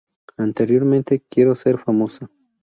[0.35, 2.27] Anteriormente "¡Quiero ser famosa!